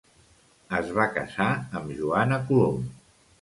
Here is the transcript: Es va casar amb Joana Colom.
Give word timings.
Es 0.77 0.87
va 0.99 1.05
casar 1.17 1.49
amb 1.81 1.93
Joana 2.01 2.41
Colom. 2.49 2.83